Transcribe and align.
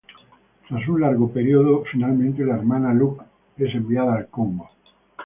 Tras 0.67 0.87
un 0.87 0.99
largo 1.01 1.31
período, 1.31 1.83
finalmente 1.91 2.43
la 2.43 2.55
Hermana 2.55 2.91
Luc 2.91 3.21
es 3.55 3.75
enviada 3.75 4.15
al 4.15 4.29
Congo. 4.29 4.67